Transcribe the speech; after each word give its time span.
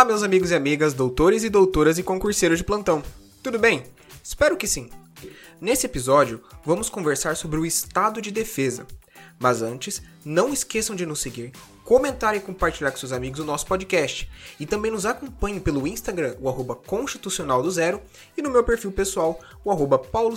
Olá, 0.00 0.06
meus 0.06 0.22
amigos 0.22 0.50
e 0.50 0.54
amigas, 0.54 0.94
doutores 0.94 1.44
e 1.44 1.50
doutoras 1.50 1.98
e 1.98 2.02
concurseiros 2.02 2.56
de 2.56 2.64
plantão. 2.64 3.02
Tudo 3.42 3.58
bem? 3.58 3.82
Espero 4.24 4.56
que 4.56 4.66
sim. 4.66 4.88
Nesse 5.60 5.84
episódio, 5.84 6.42
vamos 6.64 6.88
conversar 6.88 7.36
sobre 7.36 7.60
o 7.60 7.66
estado 7.66 8.22
de 8.22 8.30
defesa. 8.30 8.86
Mas 9.38 9.60
antes, 9.60 10.00
não 10.24 10.54
esqueçam 10.54 10.96
de 10.96 11.04
nos 11.04 11.20
seguir, 11.20 11.52
comentar 11.84 12.34
e 12.34 12.40
compartilhar 12.40 12.90
com 12.90 12.96
seus 12.96 13.12
amigos 13.12 13.40
o 13.40 13.44
nosso 13.44 13.66
podcast. 13.66 14.26
E 14.58 14.64
também 14.64 14.90
nos 14.90 15.04
acompanhem 15.04 15.60
pelo 15.60 15.86
Instagram, 15.86 16.34
o 16.40 16.48
arroba 16.48 16.74
constitucional 16.74 17.62
do 17.62 17.70
zero, 17.70 18.00
e 18.34 18.40
no 18.40 18.48
meu 18.48 18.64
perfil 18.64 18.92
pessoal, 18.92 19.38
o 19.62 19.70
arroba 19.70 19.98
paulo 19.98 20.34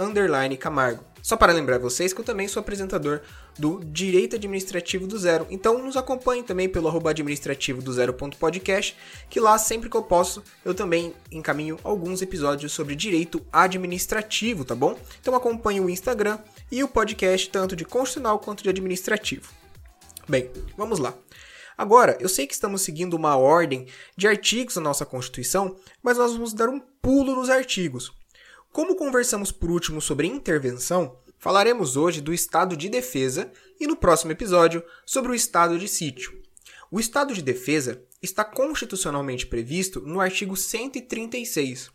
C, 0.00 0.56
Camargo. 0.56 1.04
Só 1.22 1.36
para 1.36 1.52
lembrar 1.52 1.78
vocês 1.78 2.12
que 2.12 2.20
eu 2.20 2.24
também 2.24 2.48
sou 2.48 2.60
apresentador 2.60 3.20
do 3.58 3.84
Direito 3.84 4.36
Administrativo 4.36 5.06
do 5.06 5.18
Zero. 5.18 5.46
Então 5.50 5.78
nos 5.84 5.96
acompanhem 5.96 6.42
também 6.42 6.68
pelo 6.68 6.88
arroba 6.88 7.10
administrativo 7.10 7.82
do 7.82 7.92
zero.podcast, 7.92 8.96
que 9.28 9.38
lá 9.38 9.58
sempre 9.58 9.90
que 9.90 9.96
eu 9.96 10.02
posso 10.02 10.42
eu 10.64 10.74
também 10.74 11.14
encaminho 11.30 11.78
alguns 11.84 12.22
episódios 12.22 12.72
sobre 12.72 12.96
direito 12.96 13.44
administrativo, 13.52 14.64
tá 14.64 14.74
bom? 14.74 14.98
Então 15.20 15.34
acompanhe 15.34 15.80
o 15.80 15.90
Instagram 15.90 16.38
e 16.72 16.82
o 16.82 16.88
podcast 16.88 17.50
tanto 17.50 17.76
de 17.76 17.84
constitucional 17.84 18.38
quanto 18.38 18.62
de 18.62 18.70
administrativo. 18.70 19.50
Bem, 20.26 20.50
vamos 20.76 20.98
lá. 20.98 21.14
Agora, 21.76 22.16
eu 22.20 22.28
sei 22.28 22.46
que 22.46 22.54
estamos 22.54 22.82
seguindo 22.82 23.14
uma 23.14 23.36
ordem 23.36 23.86
de 24.16 24.28
artigos 24.28 24.74
da 24.74 24.80
nossa 24.80 25.04
Constituição, 25.06 25.76
mas 26.02 26.18
nós 26.18 26.32
vamos 26.32 26.52
dar 26.52 26.68
um 26.68 26.78
pulo 26.78 27.34
nos 27.34 27.50
artigos. 27.50 28.12
Como 28.72 28.94
conversamos 28.94 29.50
por 29.50 29.68
último 29.68 30.00
sobre 30.00 30.28
intervenção, 30.28 31.18
falaremos 31.38 31.96
hoje 31.96 32.20
do 32.20 32.32
estado 32.32 32.76
de 32.76 32.88
defesa 32.88 33.50
e 33.80 33.86
no 33.86 33.96
próximo 33.96 34.30
episódio 34.30 34.84
sobre 35.04 35.32
o 35.32 35.34
estado 35.34 35.76
de 35.76 35.88
sítio. 35.88 36.40
O 36.88 37.00
estado 37.00 37.34
de 37.34 37.42
defesa 37.42 38.00
está 38.22 38.44
constitucionalmente 38.44 39.44
previsto 39.44 40.00
no 40.00 40.20
artigo 40.20 40.56
136. 40.56 41.90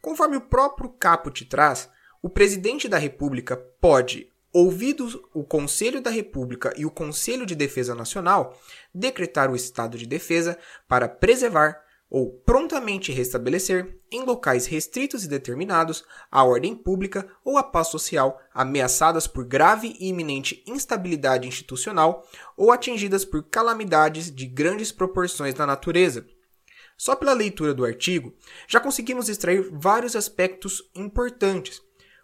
Conforme 0.00 0.38
o 0.38 0.40
próprio 0.40 0.88
caput 0.88 1.44
traz, 1.44 1.90
o 2.22 2.30
presidente 2.30 2.88
da 2.88 2.96
República 2.96 3.54
pode, 3.56 4.32
ouvido 4.50 5.28
o 5.34 5.44
Conselho 5.44 6.00
da 6.00 6.10
República 6.10 6.72
e 6.74 6.86
o 6.86 6.90
Conselho 6.90 7.44
de 7.44 7.54
Defesa 7.54 7.94
Nacional, 7.94 8.58
decretar 8.94 9.50
o 9.50 9.56
estado 9.56 9.98
de 9.98 10.06
defesa 10.06 10.58
para 10.88 11.06
preservar, 11.06 11.84
ou 12.10 12.32
prontamente 12.32 13.12
restabelecer, 13.12 13.98
em 14.10 14.24
locais 14.24 14.66
restritos 14.66 15.24
e 15.24 15.28
determinados, 15.28 16.04
a 16.30 16.42
ordem 16.42 16.74
pública 16.74 17.28
ou 17.44 17.58
a 17.58 17.62
paz 17.62 17.88
social 17.88 18.40
ameaçadas 18.52 19.26
por 19.26 19.44
grave 19.44 19.94
e 20.00 20.08
iminente 20.08 20.62
instabilidade 20.66 21.46
institucional 21.46 22.26
ou 22.56 22.72
atingidas 22.72 23.24
por 23.24 23.42
calamidades 23.42 24.34
de 24.34 24.46
grandes 24.46 24.90
proporções 24.90 25.54
na 25.54 25.66
natureza. 25.66 26.26
Só 26.96 27.14
pela 27.14 27.32
leitura 27.32 27.74
do 27.74 27.84
artigo, 27.84 28.34
já 28.66 28.80
conseguimos 28.80 29.28
extrair 29.28 29.68
vários 29.70 30.16
aspectos 30.16 30.90
importantes. 30.94 31.80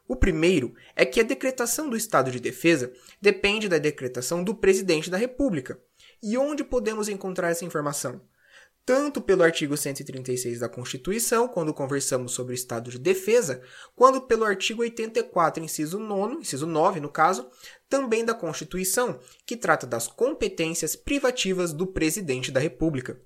O 0.09 0.17
primeiro 0.17 0.75
é 0.97 1.07
que 1.07 1.21
a 1.21 1.25
decretação 1.25 1.89
do 1.89 1.97
estado 1.97 2.31
de 2.31 2.41
defesa 2.41 2.93
depende 3.21 3.69
da 3.69 3.79
decretação 3.79 4.43
do 4.43 4.55
presidente 4.55 5.09
da 5.09 5.17
República. 5.17 5.79
E 6.23 6.37
onde 6.37 6.65
podemos 6.65 7.09
encontrar 7.09 7.51
essa 7.51 7.65
informação? 7.65 8.21
Tanto 8.87 9.21
pelo 9.21 9.43
artigo 9.43 9.77
136 9.77 10.61
da 10.61 10.69
Constituição, 10.69 11.49
quando 11.49 11.73
conversamos 11.73 12.33
sobre 12.33 12.53
o 12.53 12.55
estado 12.55 12.91
de 12.91 12.99
defesa, 12.99 13.63
quanto 13.97 14.21
pelo 14.21 14.45
artigo 14.45 14.83
84, 14.83 15.63
inciso 15.63 15.99
9, 15.99 16.37
inciso 16.37 16.67
9, 16.67 17.01
no 17.01 17.09
caso, 17.09 17.49
também 17.89 18.25
da 18.25 18.35
Constituição, 18.35 19.19
que 19.47 19.57
trata 19.57 19.87
das 19.87 20.07
competências 20.07 20.95
privativas 20.95 21.73
do 21.73 21.87
presidente 21.87 22.51
da 22.51 22.61
República. 22.61 23.21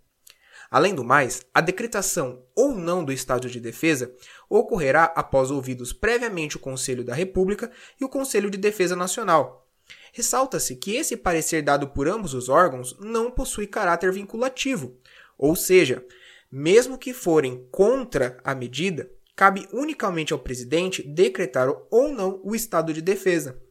Além 0.70 0.94
do 0.94 1.02
mais, 1.02 1.46
a 1.52 1.60
decretação 1.60 2.44
ou 2.54 2.74
não 2.74 3.02
do 3.02 3.10
estado 3.10 3.48
de 3.48 3.58
defesa 3.58 4.14
ocorrerá 4.50 5.04
após 5.16 5.50
ouvidos 5.50 5.92
previamente 5.92 6.56
o 6.56 6.60
Conselho 6.60 7.02
da 7.02 7.14
República 7.14 7.70
e 7.98 8.04
o 8.04 8.08
Conselho 8.08 8.50
de 8.50 8.58
Defesa 8.58 8.94
Nacional. 8.94 9.66
Ressalta-se 10.12 10.76
que 10.76 10.96
esse 10.96 11.16
parecer 11.16 11.62
dado 11.62 11.88
por 11.88 12.06
ambos 12.06 12.34
os 12.34 12.50
órgãos 12.50 12.96
não 13.00 13.30
possui 13.30 13.66
caráter 13.66 14.12
vinculativo, 14.12 14.98
ou 15.38 15.54
seja, 15.54 16.04
mesmo 16.50 16.98
que 16.98 17.14
forem 17.14 17.66
contra 17.70 18.38
a 18.42 18.54
medida, 18.54 19.10
cabe 19.36 19.68
unicamente 19.72 20.32
ao 20.32 20.38
presidente 20.38 21.02
decretar 21.02 21.68
ou 21.90 22.12
não 22.12 22.40
o 22.42 22.56
estado 22.56 22.92
de 22.92 23.00
defesa. 23.00 23.62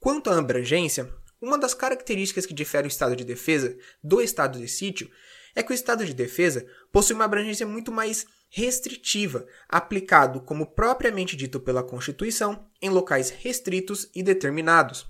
Quanto 0.00 0.28
à 0.30 0.38
abrangência, 0.38 1.08
uma 1.40 1.56
das 1.56 1.74
características 1.74 2.44
que 2.44 2.52
difere 2.52 2.86
o 2.86 2.88
estado 2.88 3.14
de 3.14 3.24
defesa 3.24 3.76
do 4.02 4.20
estado 4.20 4.58
de 4.58 4.66
sítio 4.66 5.08
é 5.54 5.62
que 5.62 5.72
o 5.72 5.74
estado 5.74 6.04
de 6.04 6.12
defesa 6.12 6.66
possui 6.90 7.14
uma 7.14 7.24
abrangência 7.24 7.66
muito 7.66 7.92
mais 7.92 8.26
restritiva, 8.50 9.46
aplicado 9.68 10.40
como 10.40 10.66
propriamente 10.66 11.36
dito 11.36 11.60
pela 11.60 11.82
Constituição 11.82 12.66
em 12.80 12.90
locais 12.90 13.30
restritos 13.30 14.10
e 14.14 14.22
determinados. 14.22 15.06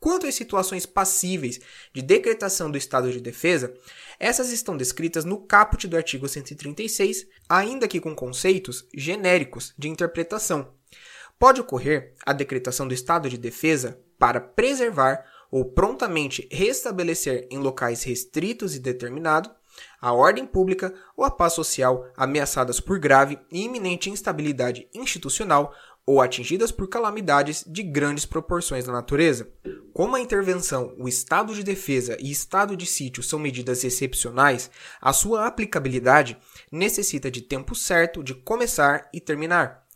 Quanto 0.00 0.26
às 0.26 0.34
situações 0.34 0.86
passíveis 0.86 1.60
de 1.92 2.00
decretação 2.00 2.70
do 2.70 2.78
estado 2.78 3.12
de 3.12 3.20
defesa, 3.20 3.74
essas 4.18 4.50
estão 4.50 4.74
descritas 4.74 5.26
no 5.26 5.38
caput 5.38 5.86
do 5.86 5.96
artigo 5.96 6.26
136, 6.26 7.26
ainda 7.46 7.86
que 7.86 8.00
com 8.00 8.14
conceitos 8.14 8.86
genéricos 8.94 9.74
de 9.78 9.88
interpretação. 9.88 10.72
Pode 11.38 11.60
ocorrer 11.60 12.14
a 12.24 12.32
decretação 12.32 12.88
do 12.88 12.94
estado 12.94 13.28
de 13.28 13.36
defesa 13.36 14.00
para 14.18 14.40
preservar 14.40 15.24
ou 15.50 15.66
prontamente 15.66 16.48
restabelecer 16.50 17.46
em 17.50 17.58
locais 17.58 18.02
restritos 18.02 18.74
e 18.74 18.78
determinados 18.78 19.50
a 20.00 20.12
ordem 20.12 20.46
pública 20.46 20.94
ou 21.16 21.24
a 21.24 21.30
paz 21.30 21.52
social 21.52 22.10
ameaçadas 22.16 22.80
por 22.80 22.98
grave 22.98 23.38
e 23.50 23.64
iminente 23.64 24.10
instabilidade 24.10 24.88
institucional 24.94 25.74
ou 26.06 26.20
atingidas 26.20 26.72
por 26.72 26.88
calamidades 26.88 27.64
de 27.66 27.82
grandes 27.82 28.26
proporções 28.26 28.86
na 28.86 28.92
natureza. 28.92 29.48
Como 29.92 30.16
a 30.16 30.20
intervenção, 30.20 30.94
o 30.98 31.08
estado 31.08 31.54
de 31.54 31.62
defesa 31.62 32.16
e 32.20 32.30
estado 32.30 32.76
de 32.76 32.86
sítio 32.86 33.22
são 33.22 33.38
medidas 33.38 33.84
excepcionais, 33.84 34.70
a 35.00 35.12
sua 35.12 35.46
aplicabilidade 35.46 36.36
necessita 36.70 37.30
de 37.30 37.42
tempo 37.42 37.74
certo 37.74 38.22
de 38.22 38.34
começar 38.34 39.08
e 39.12 39.20
terminar. 39.20 39.86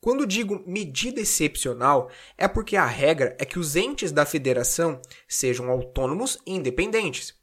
Quando 0.00 0.26
digo 0.26 0.64
medida 0.66 1.20
excepcional, 1.20 2.10
é 2.38 2.48
porque 2.48 2.74
a 2.74 2.86
regra 2.86 3.36
é 3.38 3.44
que 3.44 3.58
os 3.58 3.76
entes 3.76 4.10
da 4.10 4.24
federação 4.24 5.00
sejam 5.28 5.68
autônomos 5.70 6.38
e 6.46 6.54
independentes. 6.54 7.34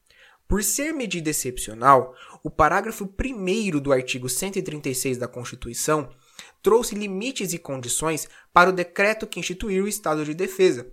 Por 0.47 0.63
ser 0.63 0.91
medida 0.91 1.29
excepcional, 1.29 2.16
o 2.41 2.49
parágrafo 2.49 3.03
1 3.05 3.79
do 3.79 3.91
artigo 3.91 4.28
136 4.28 5.17
da 5.17 5.28
Constituição 5.28 6.09
trouxe 6.67 6.95
limites 6.95 7.53
e 7.53 7.57
condições 7.57 8.28
para 8.51 8.69
o 8.69 8.73
decreto 8.73 9.25
que 9.25 9.39
instituiu 9.39 9.85
o 9.85 9.88
estado 9.88 10.25
de 10.25 10.33
defesa. 10.33 10.85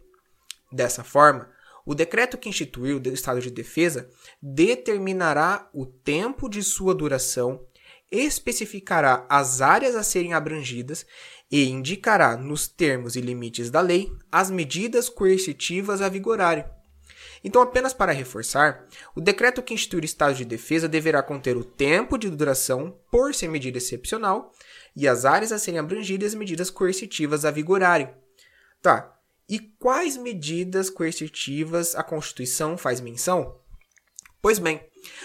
Dessa 0.70 1.02
forma, 1.02 1.50
o 1.84 1.96
decreto 1.96 2.38
que 2.38 2.48
instituiu 2.48 3.02
o 3.04 3.08
estado 3.08 3.40
de 3.40 3.50
defesa 3.50 4.08
determinará 4.40 5.68
o 5.74 5.84
tempo 5.84 6.48
de 6.48 6.62
sua 6.62 6.94
duração, 6.94 7.66
especificará 8.08 9.26
as 9.28 9.60
áreas 9.60 9.96
a 9.96 10.04
serem 10.04 10.32
abrangidas 10.32 11.04
e 11.50 11.68
indicará, 11.68 12.36
nos 12.36 12.68
termos 12.68 13.16
e 13.16 13.20
limites 13.20 13.68
da 13.68 13.80
lei, 13.80 14.12
as 14.30 14.52
medidas 14.52 15.08
coercitivas 15.08 16.00
a 16.00 16.08
vigorarem. 16.08 16.64
Então, 17.44 17.60
apenas 17.60 17.92
para 17.92 18.10
reforçar, 18.10 18.88
o 19.14 19.20
decreto 19.20 19.62
que 19.62 19.74
institui 19.74 20.00
o 20.00 20.04
estado 20.04 20.34
de 20.34 20.46
defesa 20.46 20.88
deverá 20.88 21.22
conter 21.22 21.58
o 21.58 21.62
tempo 21.62 22.16
de 22.16 22.30
duração 22.30 22.98
por 23.10 23.34
ser 23.34 23.48
medida 23.48 23.76
excepcional 23.76 24.50
e 24.96 25.06
as 25.06 25.26
áreas 25.26 25.52
a 25.52 25.58
serem 25.58 25.78
abrangidas 25.78 26.32
e 26.32 26.34
as 26.34 26.38
medidas 26.38 26.70
coercitivas 26.70 27.44
a 27.44 27.50
vigorarem. 27.50 28.08
Tá. 28.80 29.14
E 29.46 29.58
quais 29.58 30.16
medidas 30.16 30.88
coercitivas 30.88 31.94
a 31.94 32.02
Constituição 32.02 32.78
faz 32.78 32.98
menção? 32.98 33.60
Pois 34.40 34.58
bem, 34.58 34.80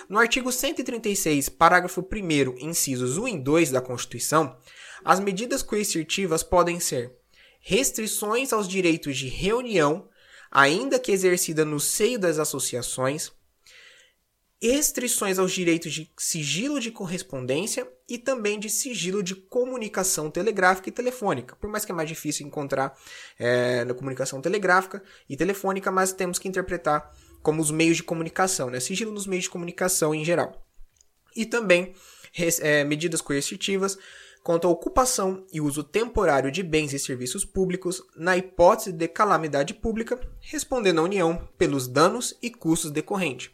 no 0.09 0.19
artigo 0.19 0.51
136, 0.51 1.47
parágrafo 1.47 2.01
1, 2.01 2.67
incisos 2.67 3.17
1 3.17 3.27
e 3.29 3.39
2 3.39 3.71
da 3.71 3.79
Constituição, 3.79 4.57
as 5.05 5.21
medidas 5.21 5.61
coercitivas 5.61 6.43
podem 6.43 6.81
ser 6.81 7.17
restrições 7.61 8.51
aos 8.51 8.67
direitos 8.67 9.17
de 9.17 9.27
reunião, 9.27 10.08
ainda 10.51 10.99
que 10.99 11.11
exercida 11.11 11.63
no 11.63 11.79
seio 11.79 12.19
das 12.19 12.39
associações, 12.39 13.31
restrições 14.61 15.39
aos 15.39 15.53
direitos 15.53 15.93
de 15.93 16.11
sigilo 16.17 16.79
de 16.79 16.91
correspondência 16.91 17.87
e 18.07 18.17
também 18.17 18.59
de 18.59 18.69
sigilo 18.69 19.23
de 19.23 19.35
comunicação 19.35 20.29
telegráfica 20.29 20.89
e 20.89 20.91
telefônica. 20.91 21.55
Por 21.55 21.69
mais 21.69 21.85
que 21.85 21.91
é 21.91 21.95
mais 21.95 22.09
difícil 22.09 22.45
encontrar 22.45 22.97
é, 23.37 23.85
na 23.85 23.93
comunicação 23.93 24.41
telegráfica 24.41 25.01
e 25.29 25.37
telefônica, 25.37 25.89
mas 25.91 26.11
temos 26.11 26.37
que 26.37 26.47
interpretar 26.47 27.15
como 27.41 27.61
os 27.61 27.71
meios 27.71 27.97
de 27.97 28.03
comunicação, 28.03 28.69
né? 28.69 28.79
sigilo 28.79 29.13
nos 29.13 29.25
meios 29.25 29.45
de 29.45 29.49
comunicação 29.49 30.13
em 30.13 30.25
geral. 30.25 30.65
E 31.35 31.45
também 31.45 31.93
é, 32.61 32.83
medidas 32.83 33.21
coercitivas 33.21 33.97
quanto 34.43 34.67
à 34.67 34.69
ocupação 34.69 35.45
e 35.51 35.61
uso 35.61 35.83
temporário 35.83 36.51
de 36.51 36.63
bens 36.63 36.93
e 36.93 36.99
serviços 36.99 37.45
públicos 37.45 38.01
na 38.15 38.37
hipótese 38.37 38.91
de 38.91 39.07
calamidade 39.07 39.73
pública, 39.73 40.19
respondendo 40.39 40.99
à 40.99 41.03
União 41.03 41.47
pelos 41.57 41.87
danos 41.87 42.37
e 42.41 42.49
custos 42.49 42.91
decorrentes. 42.91 43.51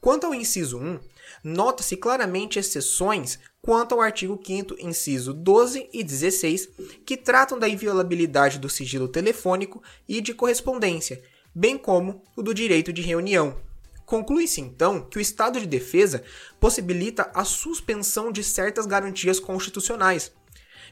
Quanto 0.00 0.26
ao 0.26 0.34
inciso 0.34 0.78
1, 0.78 1.00
nota-se 1.42 1.96
claramente 1.96 2.58
exceções 2.58 3.38
quanto 3.60 3.94
ao 3.94 4.00
artigo 4.00 4.40
5 4.42 4.76
inciso 4.78 5.34
12 5.34 5.90
e 5.92 6.04
16, 6.04 6.68
que 7.04 7.16
tratam 7.16 7.58
da 7.58 7.68
inviolabilidade 7.68 8.58
do 8.58 8.68
sigilo 8.68 9.08
telefônico 9.08 9.82
e 10.08 10.20
de 10.20 10.32
correspondência, 10.32 11.20
bem 11.52 11.76
como 11.76 12.22
o 12.36 12.42
do 12.42 12.54
direito 12.54 12.92
de 12.92 13.02
reunião. 13.02 13.67
Conclui-se 14.08 14.58
então 14.62 15.02
que 15.02 15.18
o 15.18 15.20
estado 15.20 15.60
de 15.60 15.66
defesa 15.66 16.24
possibilita 16.58 17.30
a 17.34 17.44
suspensão 17.44 18.32
de 18.32 18.42
certas 18.42 18.86
garantias 18.86 19.38
constitucionais. 19.38 20.32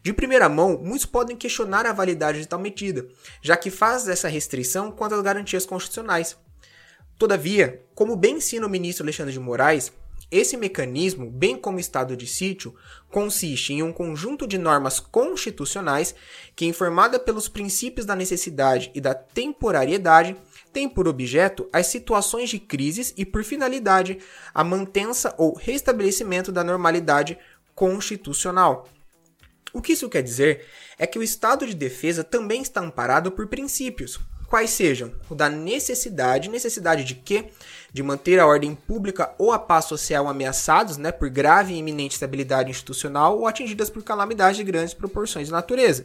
De 0.03 0.13
primeira 0.13 0.51
mão, 0.51 0.79
muitos 0.85 1.07
podem 1.07 1.35
questionar 1.35 1.87
a 1.87 1.95
validade 1.95 2.41
de 2.41 2.47
tal 2.47 2.59
medida, 2.59 3.09
já 3.41 3.57
que 3.57 3.71
faz 3.71 4.07
essa 4.07 4.29
restrição 4.29 4.93
quanto 4.93 5.15
às 5.15 5.23
garantias 5.23 5.65
constitucionais. 5.65 6.37
Todavia, 7.19 7.83
como 7.95 8.17
bem 8.17 8.37
ensina 8.37 8.67
o 8.67 8.69
ministro 8.69 9.03
Alexandre 9.03 9.33
de 9.33 9.41
Moraes, 9.41 9.91
esse 10.31 10.57
mecanismo, 10.57 11.31
bem 11.31 11.57
como 11.57 11.79
o 11.79 11.81
estado 11.81 12.17
de 12.17 12.27
sítio, 12.27 12.75
consiste 13.11 13.73
em 13.73 13.83
um 13.83 13.93
conjunto 13.95 14.47
de 14.47 14.59
normas 14.59 15.01
constitucionais 15.01 16.15
que, 16.55 16.67
informada 16.67 17.19
pelos 17.19 17.49
princípios 17.49 18.05
da 18.05 18.15
necessidade 18.15 18.91
e 18.95 19.01
da 19.01 19.15
temporariedade, 19.15 20.37
tem 20.77 20.87
por 20.87 21.09
objeto 21.09 21.67
as 21.73 21.87
situações 21.87 22.51
de 22.51 22.59
crises 22.59 23.15
e, 23.17 23.25
por 23.25 23.43
finalidade, 23.43 24.19
a 24.53 24.63
mantença 24.63 25.35
ou 25.39 25.57
restabelecimento 25.57 26.53
da 26.53 26.63
normalidade 26.63 27.39
constitucional. 27.75 28.87
O 29.73 29.81
que 29.81 29.95
isso 29.95 30.07
quer 30.11 30.23
dizer 30.23 30.67
é 30.99 31.07
que 31.07 31.19
o 31.19 31.23
estado 31.23 31.67
de 31.67 31.73
defesa 31.73 32.23
também 32.23 32.61
está 32.61 32.83
amparado 32.83 33.33
por 33.33 33.47
princípios, 33.47 34.21
quais 34.51 34.69
sejam 34.69 35.15
o 35.31 35.35
da 35.35 35.49
necessidade, 35.49 36.51
necessidade 36.51 37.05
de 37.05 37.15
quê? 37.15 37.47
De 37.93 38.03
manter 38.03 38.39
a 38.39 38.47
ordem 38.47 38.75
pública 38.75 39.35
ou 39.39 39.53
a 39.53 39.59
paz 39.59 39.87
social 39.87 40.29
ameaçados 40.29 40.97
né, 40.97 41.11
por 41.11 41.31
grave 41.31 41.73
e 41.73 41.79
iminente 41.79 42.15
estabilidade 42.15 42.71
institucional 42.71 43.39
ou 43.39 43.47
atingidas 43.47 43.89
por 43.89 44.03
calamidades 44.03 44.57
de 44.57 44.65
grandes 44.65 44.95
proporções 44.95 45.47
de 45.47 45.53
natureza. 45.53 46.05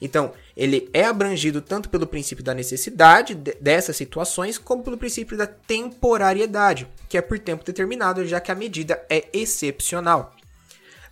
Então, 0.00 0.32
ele 0.56 0.88
é 0.92 1.04
abrangido 1.04 1.60
tanto 1.60 1.88
pelo 1.88 2.06
princípio 2.06 2.44
da 2.44 2.54
necessidade 2.54 3.34
dessas 3.34 3.96
situações, 3.96 4.58
como 4.58 4.82
pelo 4.82 4.98
princípio 4.98 5.36
da 5.36 5.46
temporariedade, 5.46 6.88
que 7.08 7.16
é 7.16 7.22
por 7.22 7.38
tempo 7.38 7.64
determinado, 7.64 8.26
já 8.26 8.40
que 8.40 8.50
a 8.50 8.54
medida 8.54 9.00
é 9.08 9.26
excepcional. 9.32 10.34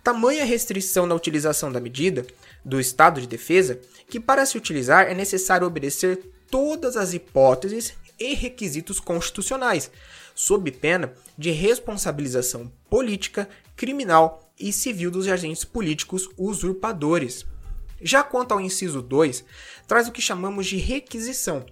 Tamanha 0.03 0.45
restrição 0.45 1.05
na 1.05 1.15
utilização 1.15 1.71
da 1.71 1.81
medida, 1.81 2.25
do 2.63 2.79
estado 2.79 3.19
de 3.21 3.27
defesa, 3.27 3.79
que 4.09 4.19
para 4.19 4.45
se 4.45 4.57
utilizar 4.57 5.07
é 5.09 5.13
necessário 5.13 5.67
obedecer 5.67 6.19
todas 6.49 6.95
as 6.95 7.13
hipóteses 7.13 7.93
e 8.19 8.33
requisitos 8.33 8.99
constitucionais, 8.99 9.91
sob 10.33 10.71
pena 10.71 11.13
de 11.37 11.51
responsabilização 11.51 12.71
política, 12.89 13.49
criminal 13.75 14.51
e 14.59 14.71
civil 14.71 15.11
dos 15.11 15.27
agentes 15.27 15.63
políticos 15.63 16.29
usurpadores. 16.37 17.45
Já 18.01 18.23
quanto 18.23 18.53
ao 18.53 18.61
inciso 18.61 19.01
2, 19.01 19.43
traz 19.87 20.07
o 20.07 20.11
que 20.11 20.21
chamamos 20.21 20.67
de 20.67 20.77
requisição, 20.77 21.65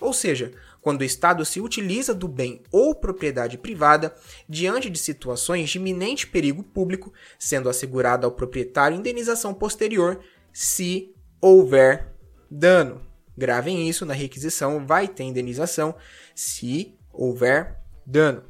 ou 0.00 0.12
seja, 0.12 0.52
quando 0.80 1.02
o 1.02 1.04
Estado 1.04 1.44
se 1.44 1.60
utiliza 1.60 2.12
do 2.12 2.26
bem 2.26 2.60
ou 2.72 2.92
propriedade 2.92 3.56
privada 3.56 4.14
diante 4.48 4.90
de 4.90 4.98
situações 4.98 5.70
de 5.70 5.78
iminente 5.78 6.26
perigo 6.26 6.62
público, 6.62 7.12
sendo 7.38 7.68
assegurada 7.68 8.26
ao 8.26 8.32
proprietário 8.32 8.98
indenização 8.98 9.54
posterior 9.54 10.20
se 10.52 11.14
houver 11.40 12.12
dano. 12.50 13.00
Gravem 13.36 13.88
isso 13.88 14.04
na 14.04 14.14
requisição, 14.14 14.86
vai 14.86 15.08
ter 15.08 15.24
indenização 15.24 15.94
se 16.34 16.94
houver 17.12 17.78
dano. 18.06 18.42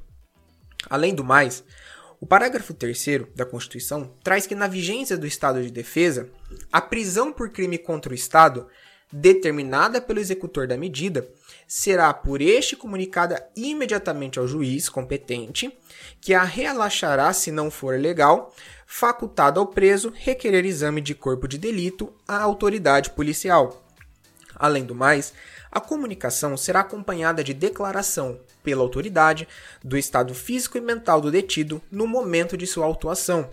Além 0.88 1.14
do 1.14 1.22
mais, 1.22 1.64
o 2.20 2.26
parágrafo 2.26 2.72
3 2.72 3.04
da 3.34 3.44
Constituição 3.44 4.14
traz 4.22 4.46
que, 4.46 4.54
na 4.54 4.68
vigência 4.68 5.16
do 5.16 5.26
estado 5.26 5.62
de 5.62 5.70
defesa, 5.70 6.28
a 6.72 6.80
prisão 6.80 7.32
por 7.32 7.50
crime 7.50 7.78
contra 7.78 8.12
o 8.12 8.14
Estado, 8.14 8.68
determinada 9.12 10.00
pelo 10.00 10.20
executor 10.20 10.66
da 10.66 10.76
medida, 10.76 11.28
será 11.66 12.12
por 12.14 12.40
este 12.40 12.76
comunicada 12.76 13.44
imediatamente 13.56 14.38
ao 14.38 14.46
juiz 14.46 14.88
competente, 14.88 15.76
que 16.20 16.32
a 16.32 16.44
relaxará 16.44 17.32
se 17.32 17.50
não 17.50 17.70
for 17.70 17.98
legal, 17.98 18.54
facultado 18.86 19.58
ao 19.58 19.66
preso 19.66 20.12
requerer 20.14 20.64
exame 20.64 21.00
de 21.00 21.14
corpo 21.14 21.48
de 21.48 21.58
delito 21.58 22.12
à 22.26 22.40
autoridade 22.40 23.10
policial. 23.10 23.82
Além 24.62 24.84
do 24.84 24.94
mais, 24.94 25.34
a 25.72 25.80
comunicação 25.80 26.56
será 26.56 26.80
acompanhada 26.80 27.42
de 27.42 27.52
declaração 27.52 28.38
pela 28.62 28.80
autoridade 28.80 29.48
do 29.82 29.98
estado 29.98 30.32
físico 30.36 30.78
e 30.78 30.80
mental 30.80 31.20
do 31.20 31.32
detido 31.32 31.82
no 31.90 32.06
momento 32.06 32.56
de 32.56 32.64
sua 32.64 32.86
autuação. 32.86 33.50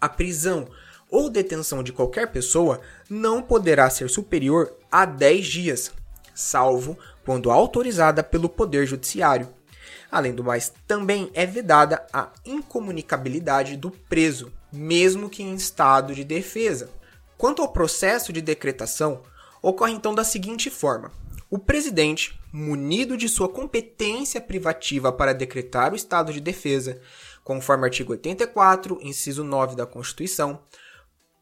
A 0.00 0.08
prisão 0.08 0.68
ou 1.10 1.28
detenção 1.28 1.82
de 1.82 1.92
qualquer 1.92 2.32
pessoa 2.32 2.80
não 3.10 3.42
poderá 3.42 3.90
ser 3.90 4.08
superior 4.08 4.72
a 4.90 5.04
10 5.04 5.46
dias, 5.46 5.92
salvo 6.34 6.98
quando 7.22 7.50
autorizada 7.50 8.22
pelo 8.22 8.48
Poder 8.48 8.86
Judiciário. 8.86 9.50
Além 10.10 10.34
do 10.34 10.42
mais, 10.42 10.72
também 10.86 11.30
é 11.34 11.44
vedada 11.44 12.06
a 12.10 12.30
incomunicabilidade 12.42 13.76
do 13.76 13.90
preso, 13.90 14.50
mesmo 14.72 15.28
que 15.28 15.42
em 15.42 15.54
estado 15.54 16.14
de 16.14 16.24
defesa. 16.24 16.88
Quanto 17.36 17.60
ao 17.60 17.68
processo 17.68 18.32
de 18.32 18.40
decretação, 18.40 19.20
ocorre 19.68 19.92
então 19.92 20.14
da 20.14 20.22
seguinte 20.22 20.70
forma: 20.70 21.10
o 21.50 21.58
presidente, 21.58 22.38
munido 22.52 23.16
de 23.16 23.28
sua 23.28 23.48
competência 23.48 24.40
privativa 24.40 25.12
para 25.12 25.34
decretar 25.34 25.92
o 25.92 25.96
estado 25.96 26.32
de 26.32 26.40
defesa, 26.40 27.00
conforme 27.42 27.84
artigo 27.84 28.12
84, 28.12 28.98
inciso 29.02 29.42
9 29.42 29.74
da 29.74 29.84
Constituição, 29.84 30.62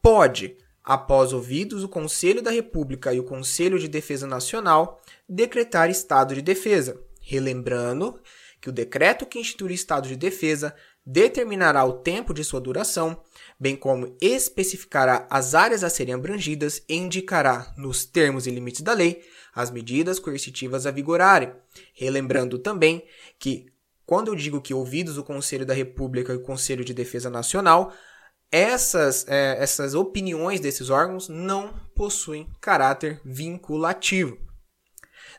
pode, 0.01 0.57
após 0.83 1.33
ouvidos 1.33 1.83
o 1.83 1.89
Conselho 1.89 2.41
da 2.41 2.51
República 2.51 3.13
e 3.13 3.19
o 3.19 3.23
Conselho 3.23 3.77
de 3.77 3.87
Defesa 3.87 4.25
Nacional, 4.25 5.01
decretar 5.29 5.89
estado 5.89 6.33
de 6.33 6.41
defesa, 6.41 6.99
relembrando 7.21 8.19
que 8.59 8.69
o 8.69 8.73
decreto 8.73 9.27
que 9.27 9.39
institui 9.39 9.69
o 9.69 9.73
estado 9.73 10.07
de 10.07 10.15
defesa 10.15 10.75
determinará 11.05 11.85
o 11.85 11.93
tempo 11.93 12.33
de 12.33 12.43
sua 12.43 12.59
duração, 12.59 13.21
bem 13.59 13.75
como 13.75 14.15
especificará 14.19 15.27
as 15.29 15.53
áreas 15.53 15.83
a 15.83 15.89
serem 15.89 16.15
abrangidas 16.15 16.83
e 16.89 16.95
indicará, 16.95 17.73
nos 17.77 18.05
termos 18.05 18.47
e 18.47 18.51
limites 18.51 18.81
da 18.81 18.93
lei, 18.93 19.23
as 19.53 19.69
medidas 19.69 20.19
coercitivas 20.19 20.85
a 20.85 20.91
vigorarem. 20.91 21.53
Relembrando 21.93 22.57
também 22.57 23.05
que, 23.37 23.67
quando 24.05 24.29
eu 24.29 24.35
digo 24.35 24.61
que 24.61 24.73
ouvidos 24.73 25.17
o 25.17 25.23
Conselho 25.23 25.65
da 25.65 25.73
República 25.73 26.33
e 26.33 26.37
o 26.37 26.41
Conselho 26.41 26.83
de 26.83 26.93
Defesa 26.93 27.29
Nacional, 27.29 27.93
essas, 28.51 29.27
é, 29.27 29.57
essas 29.59 29.93
opiniões 29.93 30.59
desses 30.59 30.89
órgãos 30.89 31.29
não 31.29 31.73
possuem 31.95 32.49
caráter 32.59 33.21
vinculativo. 33.23 34.37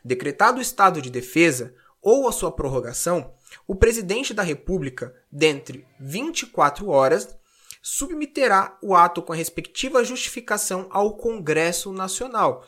Decretado 0.03 0.59
o 0.59 0.61
estado 0.61 1.01
de 1.01 1.09
defesa 1.09 1.73
ou 2.01 2.27
a 2.27 2.31
sua 2.31 2.51
prorrogação, 2.51 3.33
o 3.65 3.75
presidente 3.75 4.33
da 4.33 4.43
República, 4.43 5.15
dentre 5.31 5.85
24 5.99 6.89
horas, 6.89 7.35
submeterá 7.81 8.77
o 8.81 8.95
ato 8.95 9.21
com 9.21 9.31
a 9.31 9.35
respectiva 9.35 10.03
justificação 10.03 10.87
ao 10.89 11.15
Congresso 11.15 11.93
Nacional, 11.93 12.65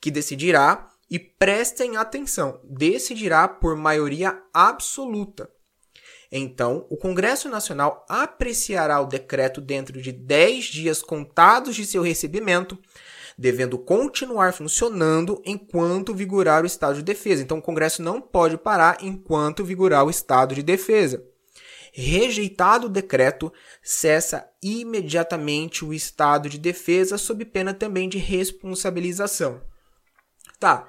que 0.00 0.10
decidirá 0.10 0.88
e 1.10 1.18
prestem 1.18 1.96
atenção, 1.96 2.60
decidirá 2.64 3.48
por 3.48 3.74
maioria 3.74 4.40
absoluta. 4.54 5.50
Então, 6.30 6.86
o 6.88 6.96
Congresso 6.96 7.48
Nacional 7.48 8.06
apreciará 8.08 9.00
o 9.00 9.06
decreto 9.06 9.60
dentro 9.60 10.00
de 10.00 10.12
10 10.12 10.66
dias 10.66 11.02
contados 11.02 11.74
de 11.74 11.84
seu 11.84 12.02
recebimento, 12.02 12.78
devendo 13.40 13.78
continuar 13.78 14.52
funcionando 14.52 15.40
enquanto 15.46 16.14
vigorar 16.14 16.62
o 16.62 16.66
estado 16.66 16.96
de 16.96 17.02
defesa. 17.02 17.42
Então, 17.42 17.56
o 17.56 17.62
Congresso 17.62 18.02
não 18.02 18.20
pode 18.20 18.58
parar 18.58 18.98
enquanto 19.00 19.64
vigorar 19.64 20.04
o 20.04 20.10
estado 20.10 20.54
de 20.54 20.62
defesa. 20.62 21.24
Rejeitado 21.90 22.86
o 22.86 22.90
decreto, 22.90 23.50
cessa 23.82 24.46
imediatamente 24.62 25.86
o 25.86 25.94
estado 25.94 26.50
de 26.50 26.58
defesa, 26.58 27.16
sob 27.16 27.42
pena 27.46 27.72
também 27.72 28.10
de 28.10 28.18
responsabilização. 28.18 29.62
Tá, 30.58 30.86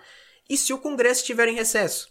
e 0.49 0.57
se 0.57 0.73
o 0.73 0.77
Congresso 0.77 1.21
estiver 1.21 1.47
em 1.47 1.55
recesso? 1.55 2.09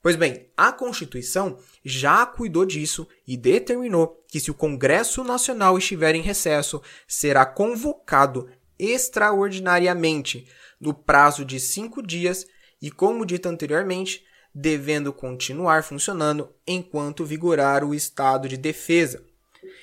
Pois 0.00 0.14
bem, 0.14 0.48
a 0.56 0.70
Constituição 0.70 1.58
já 1.84 2.24
cuidou 2.24 2.64
disso 2.64 3.08
e 3.26 3.36
determinou 3.36 4.24
que, 4.28 4.38
se 4.38 4.48
o 4.48 4.54
Congresso 4.54 5.24
Nacional 5.24 5.76
estiver 5.76 6.14
em 6.14 6.22
recesso, 6.22 6.80
será 7.08 7.44
convocado 7.44 8.48
extraordinariamente 8.82 10.48
no 10.80 10.92
prazo 10.92 11.44
de 11.44 11.60
cinco 11.60 12.02
dias 12.02 12.46
e, 12.80 12.90
como 12.90 13.24
dito 13.24 13.48
anteriormente, 13.48 14.24
devendo 14.52 15.12
continuar 15.12 15.84
funcionando 15.84 16.52
enquanto 16.66 17.24
vigorar 17.24 17.84
o 17.84 17.94
estado 17.94 18.48
de 18.48 18.56
defesa. 18.56 19.24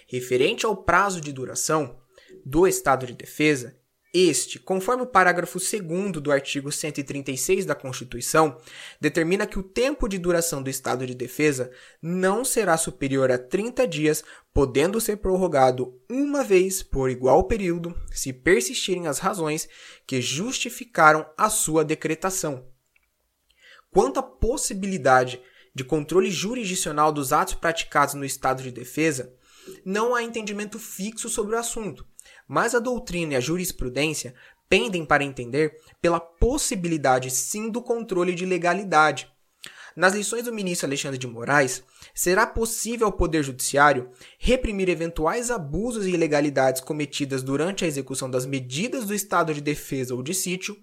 Referente 0.05 0.65
ao 0.65 0.75
prazo 0.75 1.21
de 1.21 1.31
duração 1.31 1.97
do 2.45 2.67
estado 2.67 3.05
de 3.07 3.13
defesa, 3.13 3.78
Este, 4.11 4.57
conforme 4.57 5.03
o 5.03 5.07
parágrafo 5.07 5.59
2 5.59 6.13
do 6.19 6.31
artigo 6.31 6.71
136 6.71 7.63
da 7.63 7.75
Constituição, 7.75 8.57
determina 8.99 9.45
que 9.45 9.59
o 9.59 9.63
tempo 9.63 10.07
de 10.07 10.17
duração 10.17 10.63
do 10.63 10.69
estado 10.69 11.05
de 11.05 11.13
defesa 11.13 11.69
não 12.01 12.43
será 12.43 12.75
superior 12.75 13.31
a 13.31 13.37
30 13.37 13.87
dias, 13.87 14.23
podendo 14.51 14.99
ser 14.99 15.17
prorrogado 15.17 16.01
uma 16.09 16.43
vez 16.43 16.81
por 16.81 17.11
igual 17.11 17.43
período, 17.43 17.95
se 18.09 18.33
persistirem 18.33 19.05
as 19.05 19.19
razões 19.19 19.69
que 20.07 20.19
justificaram 20.19 21.29
a 21.37 21.47
sua 21.47 21.85
decretação. 21.85 22.67
Quanto 23.91 24.19
à 24.19 24.23
possibilidade 24.23 25.39
de 25.73 25.83
controle 25.83 26.31
jurisdicional 26.31 27.11
dos 27.11 27.31
atos 27.31 27.53
praticados 27.53 28.15
no 28.15 28.25
estado 28.25 28.63
de 28.63 28.71
defesa, 28.71 29.31
não 29.85 30.15
há 30.15 30.23
entendimento 30.23 30.79
fixo 30.79 31.29
sobre 31.29 31.55
o 31.55 31.59
assunto 31.59 32.09
mas 32.49 32.73
a 32.73 32.79
doutrina 32.79 33.33
e 33.33 33.35
a 33.35 33.39
jurisprudência 33.39 34.33
pendem 34.67 35.05
para 35.05 35.23
entender 35.23 35.77
pela 36.01 36.19
possibilidade 36.19 37.29
sim 37.29 37.69
do 37.69 37.79
controle 37.79 38.33
de 38.33 38.43
legalidade. 38.43 39.31
Nas 39.95 40.15
lições 40.15 40.45
do 40.45 40.53
ministro 40.53 40.87
Alexandre 40.87 41.17
de 41.17 41.27
Moraes, 41.27 41.83
será 42.13 42.47
possível 42.47 43.05
ao 43.05 43.13
Poder 43.13 43.43
Judiciário 43.43 44.09
reprimir 44.39 44.89
eventuais 44.89 45.51
abusos 45.51 46.05
e 46.05 46.11
ilegalidades 46.11 46.81
cometidas 46.81 47.43
durante 47.43 47.85
a 47.85 47.87
execução 47.87 48.29
das 48.29 48.45
medidas 48.45 49.05
do 49.05 49.13
estado 49.13 49.53
de 49.53 49.61
defesa 49.61 50.15
ou 50.15 50.23
de 50.23 50.33
sítio, 50.33 50.75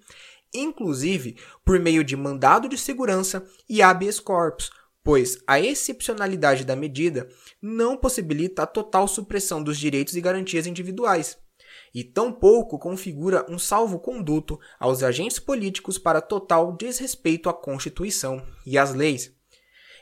inclusive 0.55 1.37
por 1.65 1.81
meio 1.81 2.05
de 2.05 2.17
mandado 2.17 2.69
de 2.69 2.79
segurança 2.79 3.45
e 3.69 3.83
habeas 3.83 4.21
corpus, 4.21 4.71
pois 5.03 5.39
a 5.47 5.59
excepcionalidade 5.61 6.65
da 6.65 6.77
medida 6.77 7.29
não 7.63 7.97
possibilita 7.97 8.63
a 8.63 8.67
total 8.67 9.09
supressão 9.09 9.63
dos 9.63 9.79
direitos 9.79 10.15
e 10.15 10.21
garantias 10.21 10.67
individuais 10.67 11.39
e 11.95 12.05
tampouco 12.05 12.79
configura 12.79 13.47
um 13.49 13.59
salvo-conduto 13.59 14.59
aos 14.79 15.03
agentes 15.03 15.39
políticos 15.39 15.99
para 15.99 16.21
total 16.21 16.77
desrespeito 16.77 17.49
à 17.49 17.55
Constituição 17.55 18.47
e 18.65 18.77
às 18.77 18.95
leis. 18.95 19.35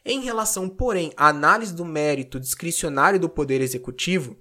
Em 0.05 0.21
relação, 0.21 0.69
porém, 0.69 1.13
à 1.17 1.29
análise 1.29 1.75
do 1.75 1.85
mérito 1.85 2.39
discricionário 2.39 3.19
do 3.19 3.29
Poder 3.29 3.61
Executivo, 3.61 4.37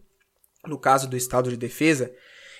no 0.66 0.78
caso 0.78 1.08
do 1.08 1.16
Estado 1.16 1.50
de 1.50 1.58
Defesa, 1.58 2.14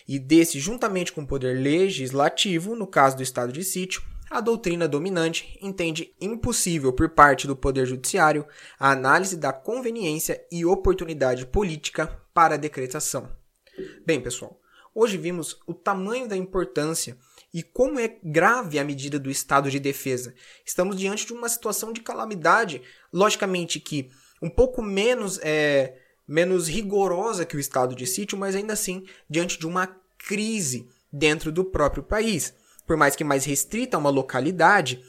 e 0.08 0.20
desse 0.20 0.60
juntamente 0.60 1.12
com 1.12 1.22
o 1.22 1.28
Poder 1.28 1.60
Legislativo, 1.60 2.76
no 2.76 2.88
caso 2.88 3.18
do 3.18 3.24
Estado 3.24 3.52
de 3.52 3.64
Sítio, 3.64 4.02
a 4.30 4.42
doutrina 4.42 4.88
dominante 4.88 5.60
entende 5.62 6.16
impossível 6.20 6.92
por 6.92 7.10
parte 7.10 7.46
do 7.46 7.56
Poder 7.56 7.86
Judiciário 7.86 8.48
a 8.80 8.92
análise 8.92 9.38
da 9.38 9.54
conveniência 9.54 10.44
e 10.52 10.66
oportunidade 10.66 11.46
política 11.46 12.08
para 12.34 12.56
a 12.56 12.58
decretação. 12.58 13.30
Bem, 14.06 14.20
pessoal, 14.20 14.60
Hoje 14.96 15.18
vimos 15.18 15.60
o 15.66 15.74
tamanho 15.74 16.28
da 16.28 16.38
importância 16.38 17.18
e 17.54 17.64
como 17.64 18.00
é 18.00 18.18
grave 18.24 18.78
a 18.78 18.84
medida 18.84 19.20
do 19.20 19.30
estado 19.30 19.72
de 19.72 19.80
defesa. 19.80 20.34
Estamos 20.66 20.98
diante 20.98 21.26
de 21.26 21.34
uma 21.34 21.50
situação 21.50 21.92
de 21.92 22.02
calamidade, 22.02 22.82
logicamente 23.12 23.80
que 23.80 24.12
um 24.42 24.50
pouco 24.50 24.82
menos 24.82 25.40
é, 25.42 25.98
menos 26.28 26.68
rigorosa 26.68 27.46
que 27.46 27.58
o 27.58 27.60
estado 27.60 27.96
de 27.96 28.06
sítio, 28.06 28.38
mas 28.38 28.56
ainda 28.56 28.74
assim 28.74 29.06
diante 29.30 29.58
de 29.60 29.66
uma 29.66 29.88
crise 30.18 30.88
dentro 31.12 31.52
do 31.52 31.66
próprio 31.66 32.04
país. 32.04 32.54
Por 32.86 32.98
mais 32.98 33.16
que 33.16 33.24
mais 33.24 33.46
restrita 33.46 33.98
a 33.98 34.00
uma 34.00 34.10
localidade, 34.10 35.04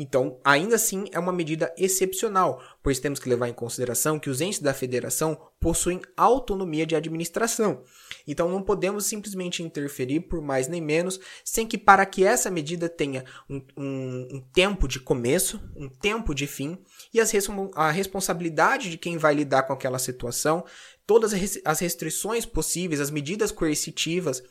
então, 0.00 0.40
ainda 0.44 0.76
assim, 0.76 1.06
é 1.10 1.18
uma 1.18 1.32
medida 1.32 1.74
excepcional, 1.76 2.62
pois 2.84 3.00
temos 3.00 3.18
que 3.18 3.28
levar 3.28 3.48
em 3.48 3.52
consideração 3.52 4.16
que 4.16 4.30
os 4.30 4.40
entes 4.40 4.60
da 4.60 4.72
federação 4.72 5.47
possuem 5.60 6.00
autonomia 6.16 6.86
de 6.86 6.94
administração. 6.94 7.82
Então, 8.26 8.48
não 8.48 8.62
podemos 8.62 9.06
simplesmente 9.06 9.62
interferir 9.62 10.20
por 10.20 10.40
mais 10.40 10.68
nem 10.68 10.80
menos, 10.80 11.18
sem 11.44 11.66
que, 11.66 11.76
para 11.76 12.06
que 12.06 12.24
essa 12.24 12.50
medida 12.50 12.88
tenha 12.88 13.24
um, 13.48 13.62
um, 13.76 14.28
um 14.34 14.40
tempo 14.52 14.86
de 14.86 15.00
começo, 15.00 15.60
um 15.74 15.88
tempo 15.88 16.34
de 16.34 16.46
fim, 16.46 16.78
e 17.12 17.20
as, 17.20 17.32
a 17.74 17.90
responsabilidade 17.90 18.90
de 18.90 18.98
quem 18.98 19.16
vai 19.16 19.34
lidar 19.34 19.64
com 19.64 19.72
aquela 19.72 19.98
situação, 19.98 20.64
todas 21.06 21.32
as 21.64 21.80
restrições 21.80 22.44
possíveis, 22.44 23.00
as 23.00 23.10
medidas 23.10 23.50
coercitivas 23.50 24.42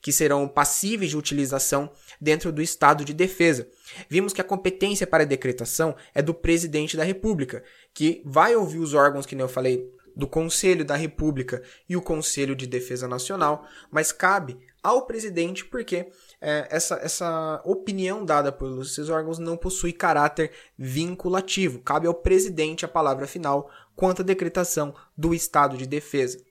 que 0.00 0.10
serão 0.10 0.48
passíveis 0.48 1.10
de 1.10 1.16
utilização 1.16 1.90
dentro 2.20 2.50
do 2.50 2.62
estado 2.62 3.04
de 3.04 3.12
defesa. 3.12 3.68
Vimos 4.08 4.32
que 4.32 4.40
a 4.40 4.44
competência 4.44 5.06
para 5.06 5.24
a 5.24 5.26
decretação 5.26 5.94
é 6.14 6.22
do 6.22 6.32
presidente 6.32 6.96
da 6.96 7.04
República, 7.04 7.62
que 7.92 8.22
vai 8.24 8.56
ouvir 8.56 8.78
os 8.78 8.94
órgãos 8.94 9.26
que 9.26 9.34
nem 9.34 9.42
eu 9.42 9.48
falei 9.48 9.92
do 10.16 10.26
Conselho 10.26 10.82
da 10.82 10.96
República 10.96 11.62
e 11.86 11.94
o 11.94 12.00
Conselho 12.00 12.56
de 12.56 12.66
Defesa 12.66 13.06
Nacional, 13.06 13.68
mas 13.90 14.10
cabe 14.10 14.58
ao 14.82 15.04
presidente 15.04 15.64
porque 15.66 16.10
é, 16.40 16.66
essa, 16.70 16.94
essa 17.02 17.60
opinião 17.64 18.24
dada 18.24 18.50
pelos 18.50 18.92
esses 18.92 19.10
órgãos 19.10 19.38
não 19.38 19.58
possui 19.58 19.92
caráter 19.92 20.52
vinculativo. 20.78 21.80
Cabe 21.80 22.06
ao 22.06 22.14
presidente 22.14 22.84
a 22.84 22.88
palavra 22.88 23.26
final 23.26 23.70
quanto 23.94 24.22
à 24.22 24.24
decretação 24.24 24.94
do 25.16 25.34
estado 25.34 25.76
de 25.76 25.86
defesa. 25.86 26.42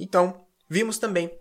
Então, 0.00 0.46
vimos 0.68 0.96
também 0.96 1.38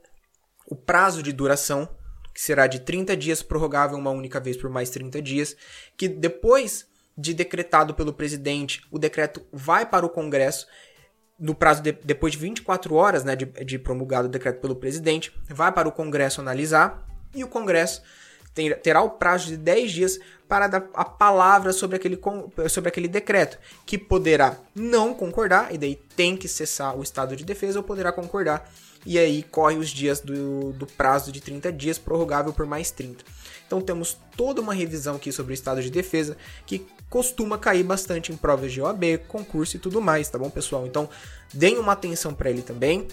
o 0.68 0.76
prazo 0.76 1.24
de 1.24 1.32
duração, 1.32 1.88
que 2.34 2.42
será 2.42 2.68
de 2.68 2.82
30 2.82 3.16
dias, 3.16 3.42
prorrogável 3.42 3.98
uma 3.98 4.12
única 4.12 4.40
vez 4.40 4.58
por 4.58 4.70
mais 4.70 4.90
30 4.90 5.22
dias, 5.22 5.56
que 5.96 6.08
depois 6.10 6.88
de 7.18 7.34
decretado 7.34 7.94
pelo 7.94 8.12
presidente, 8.12 8.82
o 8.92 8.98
decreto 8.98 9.46
vai 9.52 9.86
para 9.86 10.06
o 10.06 10.10
Congresso 10.10 10.68
no 11.40 11.56
prazo 11.56 11.82
de, 11.82 11.92
depois 11.92 12.34
de 12.34 12.40
24 12.40 12.94
horas 12.96 13.24
né, 13.24 13.36
de, 13.36 13.46
de 13.46 13.80
promulgado 13.80 14.28
o 14.28 14.32
decreto 14.32 14.62
pelo 14.62 14.76
presidente, 14.76 15.34
vai 15.50 15.72
para 15.72 15.88
o 15.88 15.92
Congresso 15.92 16.42
analisar 16.42 17.06
e 17.34 17.44
o 17.44 17.48
Congresso 17.48 18.02
ter, 18.54 18.80
terá 18.80 19.02
o 19.02 19.12
prazo 19.12 19.48
de 19.48 19.58
10 19.58 19.92
dias 19.92 20.20
para 20.48 20.68
dar 20.68 20.88
a 20.94 21.04
palavra 21.04 21.74
sobre 21.74 21.96
aquele, 21.96 22.20
sobre 22.70 22.90
aquele 22.90 23.08
decreto, 23.08 23.58
que 23.86 23.98
poderá 23.98 24.58
não 24.76 25.14
concordar, 25.14 25.74
e 25.74 25.78
daí 25.78 25.96
tem 26.16 26.38
que 26.38 26.48
cessar 26.48 26.96
o 26.96 27.02
estado 27.02 27.36
de 27.36 27.44
defesa, 27.44 27.80
ou 27.80 27.84
poderá 27.84 28.12
concordar 28.12 28.70
e 29.06 29.20
aí 29.20 29.44
corre 29.44 29.76
os 29.76 29.90
dias 29.90 30.20
do, 30.20 30.72
do 30.74 30.86
prazo 30.86 31.32
de 31.32 31.42
30 31.42 31.72
dias, 31.72 31.98
prorrogável 31.98 32.54
por 32.54 32.66
mais 32.66 32.92
30. 32.92 33.24
Então 33.66 33.82
temos 33.82 34.18
toda 34.36 34.62
uma 34.62 34.74
revisão 34.74 35.16
aqui 35.16 35.32
sobre 35.32 35.54
o 35.54 35.56
estado 35.56 35.82
de 35.82 35.90
defesa 35.90 36.38
que 36.66 36.86
costuma 37.14 37.60
cair 37.60 37.84
bastante 37.84 38.32
em 38.32 38.36
provas 38.36 38.74
de 38.74 38.82
OAB, 38.82 39.20
concurso 39.28 39.76
e 39.76 39.80
tudo 39.80 40.02
mais, 40.02 40.28
tá 40.30 40.40
bom, 40.40 40.50
pessoal? 40.50 40.88
Então 40.88 41.08
deem 41.54 41.78
uma 41.78 41.92
atenção 41.92 42.34
para 42.34 42.50
ele 42.50 42.64
também. 42.64 43.08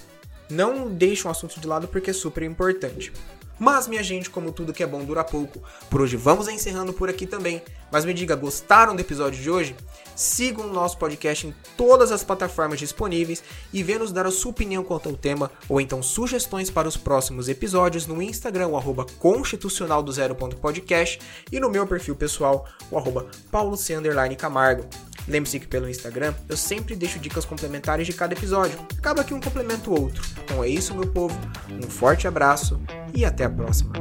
Não 0.51 0.89
deixem 0.89 1.27
o 1.27 1.31
assunto 1.31 1.61
de 1.61 1.67
lado 1.67 1.89
porque 1.89 2.11
é 2.11 2.15
super 2.15 2.43
importante. 2.43 3.13
Mas, 3.61 3.87
minha 3.87 4.03
gente, 4.03 4.31
como 4.31 4.53
tudo 4.53 4.73
que 4.73 4.83
é 4.83 4.87
bom 4.87 5.05
dura 5.05 5.23
pouco, 5.23 5.63
por 5.91 6.01
hoje 6.01 6.17
vamos 6.17 6.49
encerrando 6.49 6.95
por 6.95 7.11
aqui 7.11 7.27
também. 7.27 7.63
Mas 7.93 8.07
me 8.07 8.15
diga, 8.15 8.35
gostaram 8.35 8.97
do 8.97 9.03
episódio 9.03 9.39
de 9.39 9.51
hoje? 9.51 9.77
Sigam 10.17 10.65
o 10.65 10.73
nosso 10.73 10.97
podcast 10.97 11.47
em 11.47 11.55
todas 11.77 12.11
as 12.11 12.25
plataformas 12.25 12.79
disponíveis 12.79 13.45
e 13.71 13.83
venham 13.83 14.01
nos 14.01 14.13
dar 14.13 14.25
a 14.25 14.31
sua 14.31 14.51
opinião 14.51 14.83
quanto 14.83 15.11
ao 15.11 15.17
tema 15.17 15.51
ou 15.69 15.79
então 15.79 16.03
sugestões 16.03 16.71
para 16.71 16.89
os 16.89 16.97
próximos 16.97 17.51
episódios 17.51 18.07
no 18.07 18.23
Instagram, 18.23 18.69
o 18.69 18.77
arroba 18.79 19.05
constitucional 19.19 20.03
do 20.03 20.11
zero.podcast 20.11 21.21
e 21.53 21.61
no 21.61 21.69
meu 21.69 21.87
perfil 21.87 22.17
pessoal, 22.17 22.67
o 22.91 22.97
arroba 22.97 23.27
paulo 23.51 23.77
Camargo. 24.39 24.89
Lembre-se 25.31 25.61
que 25.61 25.69
pelo 25.69 25.89
Instagram 25.89 26.35
eu 26.49 26.57
sempre 26.57 26.97
deixo 26.97 27.21
dicas 27.21 27.45
complementares 27.45 28.05
de 28.05 28.13
cada 28.13 28.35
episódio. 28.35 28.77
Acaba 28.99 29.23
que 29.23 29.33
um 29.33 29.41
complementa 29.41 29.89
o 29.89 30.01
outro. 30.01 30.23
Então 30.45 30.63
é 30.65 30.69
isso, 30.69 30.93
meu 30.93 31.07
povo. 31.07 31.39
Um 31.71 31.89
forte 31.89 32.27
abraço 32.27 32.81
e 33.15 33.25
até 33.25 33.45
a 33.45 33.51
próxima. 33.51 33.93